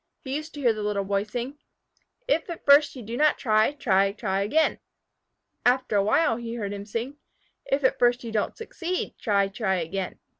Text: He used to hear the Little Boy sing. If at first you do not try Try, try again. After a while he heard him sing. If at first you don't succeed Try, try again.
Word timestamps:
He 0.23 0.35
used 0.35 0.55
to 0.55 0.59
hear 0.61 0.73
the 0.73 0.81
Little 0.81 1.03
Boy 1.03 1.21
sing. 1.21 1.59
If 2.27 2.49
at 2.49 2.65
first 2.65 2.95
you 2.95 3.03
do 3.03 3.15
not 3.15 3.37
try 3.37 3.71
Try, 3.73 4.11
try 4.13 4.41
again. 4.41 4.79
After 5.63 5.95
a 5.95 6.03
while 6.03 6.37
he 6.37 6.55
heard 6.55 6.73
him 6.73 6.87
sing. 6.87 7.17
If 7.67 7.83
at 7.83 7.99
first 7.99 8.23
you 8.23 8.31
don't 8.31 8.57
succeed 8.57 9.13
Try, 9.19 9.47
try 9.47 9.75
again. 9.75 10.17